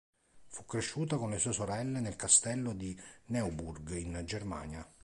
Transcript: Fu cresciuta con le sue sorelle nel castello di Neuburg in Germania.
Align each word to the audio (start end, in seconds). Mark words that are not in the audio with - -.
Fu 0.47 0.65
cresciuta 0.65 1.15
con 1.17 1.29
le 1.29 1.37
sue 1.37 1.53
sorelle 1.53 1.99
nel 1.99 2.15
castello 2.15 2.73
di 2.73 2.99
Neuburg 3.25 3.87
in 3.91 4.19
Germania. 4.25 4.83